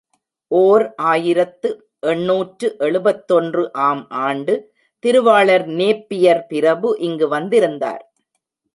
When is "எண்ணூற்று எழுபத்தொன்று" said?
1.99-3.63